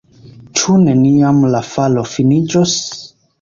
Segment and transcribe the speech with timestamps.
[0.59, 2.75] Ĉu neniam la falo finiĝos?